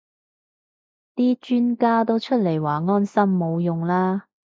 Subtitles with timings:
[1.15, 4.25] 啲專家都出嚟話安心冇用啦